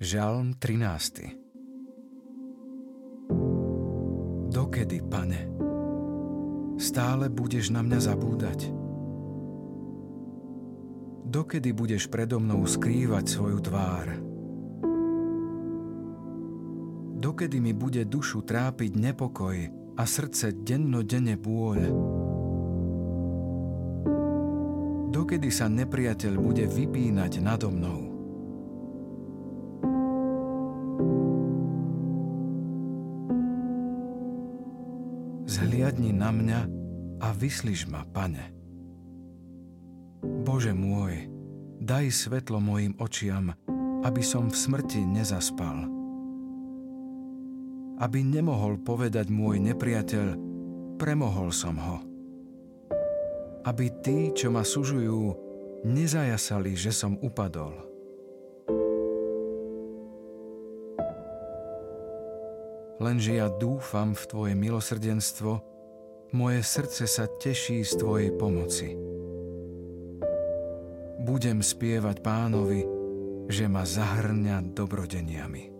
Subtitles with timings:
[0.00, 1.28] Žalm 13.
[4.48, 5.44] Dokedy, pane,
[6.80, 8.72] stále budeš na mňa zabúdať?
[11.28, 14.06] Dokedy budeš predo mnou skrývať svoju tvár?
[17.20, 19.56] Dokedy mi bude dušu trápiť nepokoj
[20.00, 21.80] a srdce dennodenne bôľ?
[25.12, 28.09] Dokedy sa nepriateľ bude vypínať nado mnou?
[35.50, 36.60] Zhliadni na mňa
[37.18, 38.54] a vyslíš ma, pane.
[40.46, 41.26] Bože môj,
[41.82, 43.50] daj svetlo mojim očiam,
[44.06, 45.90] aby som v smrti nezaspal.
[47.98, 50.38] Aby nemohol povedať môj nepriateľ,
[51.02, 51.98] premohol som ho.
[53.66, 55.34] Aby tí, čo ma sužujú,
[55.82, 57.89] nezajasali, že som upadol.
[63.00, 65.52] Lenže ja dúfam v Tvoje milosrdenstvo,
[66.36, 68.94] moje srdce sa teší z Tvojej pomoci.
[71.20, 72.86] Budem spievať pánovi,
[73.50, 75.79] že ma zahrňa dobrodeniami.